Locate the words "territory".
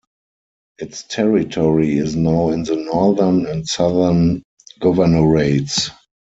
1.03-1.95